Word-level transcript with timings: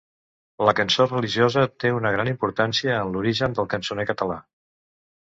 La 0.67 0.71
cançó 0.79 1.05
religiosa 1.11 1.67
té 1.85 1.93
una 1.97 2.13
gran 2.17 2.33
importància 2.33 2.99
en 3.05 3.15
l'origen 3.19 3.57
del 3.61 3.73
cançoner 3.79 4.11
català. 4.15 4.45